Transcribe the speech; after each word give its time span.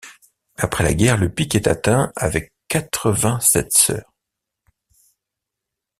Après 0.57 0.83
la 0.83 0.95
guerre, 0.95 1.17
le 1.19 1.31
pic 1.31 1.53
est 1.53 1.67
atteint 1.67 2.11
avec 2.15 2.51
quatre-vingt-sept 2.67 3.71
sœurs. 3.71 4.11